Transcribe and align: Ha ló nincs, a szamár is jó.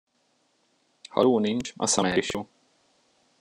Ha 1.09 1.21
ló 1.21 1.39
nincs, 1.39 1.73
a 1.77 1.85
szamár 1.87 2.17
is 2.17 2.29
jó. 2.33 2.49